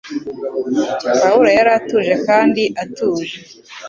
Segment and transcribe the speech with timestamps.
[1.21, 3.33] Pawulo yari atuje kandi atuje